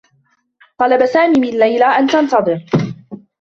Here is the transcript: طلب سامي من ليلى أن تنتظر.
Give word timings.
طلب 0.77 1.05
سامي 1.05 1.39
من 1.39 1.59
ليلى 1.59 1.85
أن 1.85 2.07
تنتظر. 2.07 2.65